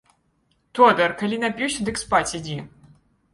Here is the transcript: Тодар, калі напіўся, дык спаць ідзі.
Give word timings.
Тодар, 0.79 1.13
калі 1.19 1.39
напіўся, 1.43 1.79
дык 1.91 2.01
спаць 2.05 2.35
ідзі. 2.41 2.57